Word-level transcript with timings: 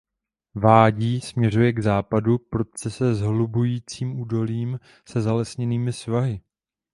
Vádí 0.55 1.21
směřuje 1.21 1.73
k 1.73 1.79
západu 1.83 2.37
prudce 2.37 2.89
se 2.91 3.15
zahlubujícím 3.15 4.19
údolím 4.19 4.79
se 5.09 5.21
zalesněnými 5.21 5.93
svahy. 5.93 6.41